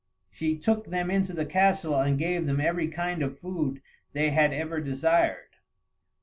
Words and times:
She 0.31 0.57
took 0.57 0.87
them 0.87 1.11
into 1.11 1.31
the 1.31 1.45
castle 1.45 1.95
and 1.95 2.17
gave 2.17 2.47
them 2.47 2.59
every 2.59 2.87
kind 2.87 3.21
of 3.21 3.37
food 3.37 3.83
they 4.13 4.31
had 4.31 4.51
ever 4.51 4.81
desired. 4.81 5.57